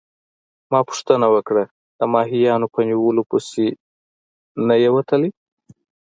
ما 0.71 0.79
پوښتنه 0.89 1.27
وکړه: 1.35 1.63
د 1.99 2.01
ماهیانو 2.13 2.67
په 2.73 2.79
نیولو 2.89 3.21
پسي 3.29 3.67
نه 4.67 4.75
يې 4.81 4.89
وتلی؟ 4.95 5.29